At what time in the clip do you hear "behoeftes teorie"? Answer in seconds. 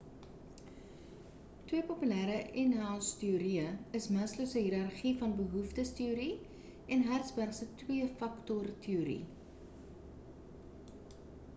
5.41-6.65